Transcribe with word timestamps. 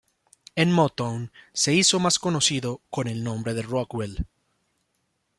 En 0.55 0.71
Motown 0.71 1.31
se 1.53 1.75
hizo 1.75 1.99
más 1.99 2.17
conocido 2.17 2.81
con 2.89 3.07
el 3.07 3.23
nombre 3.23 3.53
de 3.53 3.61
Rockwell. 3.61 4.25